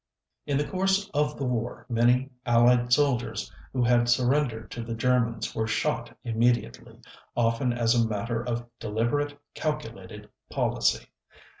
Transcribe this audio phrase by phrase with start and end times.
[0.47, 5.53] In the course of the war, many Allied soldiers who had surrendered to the Germans
[5.53, 6.99] were shot immediately,
[7.37, 11.05] often as a matter of deliberate, calculated policy.